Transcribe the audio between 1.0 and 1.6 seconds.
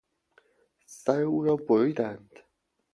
او را